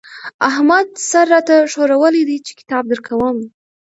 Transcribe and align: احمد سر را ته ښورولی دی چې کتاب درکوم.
احمد 0.49 0.87
سر 1.09 1.25
را 1.33 1.39
ته 1.47 1.55
ښورولی 1.71 2.23
دی 2.29 2.37
چې 2.45 2.51
کتاب 2.59 2.83
درکوم. 2.87 3.37